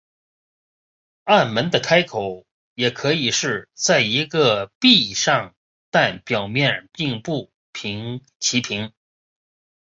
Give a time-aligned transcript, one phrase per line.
[1.25, 5.53] 暗门的开口也可以是在一个壁上
[5.91, 7.51] 但表面并不
[8.39, 8.91] 齐平。